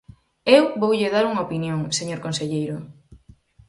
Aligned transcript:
Eu 0.57 0.63
voulle 0.81 1.13
dar 1.15 1.25
unha 1.31 1.45
opinión, 1.47 1.79
señor 1.99 2.19
conselleiro. 2.25 2.77